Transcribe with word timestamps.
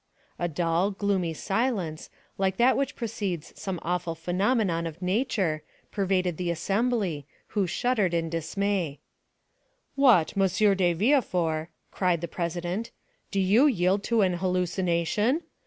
A 0.39 0.47
dull, 0.47 0.89
gloomy 0.89 1.35
silence, 1.35 2.09
like 2.39 2.57
that 2.57 2.75
which 2.75 2.95
precedes 2.95 3.53
some 3.55 3.79
awful 3.83 4.15
phenomenon 4.15 4.87
of 4.87 4.99
nature, 4.99 5.61
pervaded 5.91 6.37
the 6.37 6.49
assembly, 6.49 7.27
who 7.49 7.67
shuddered 7.67 8.11
in 8.11 8.27
dismay. 8.27 8.99
"What, 9.93 10.35
M. 10.35 10.41
de 10.75 10.93
Villefort," 10.93 11.69
cried 11.91 12.21
the 12.21 12.27
president, 12.27 12.89
"do 13.29 13.39
you 13.39 13.67
yield 13.67 14.01
to 14.05 14.21
an 14.23 14.37
hallucination? 14.39 15.43